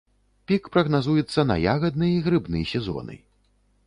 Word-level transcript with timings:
Пік 0.51 0.69
прагназуецца 0.75 1.45
на 1.49 1.57
ягадны 1.73 2.09
і 2.13 2.15
грыбны 2.29 2.63
сезоны. 2.73 3.19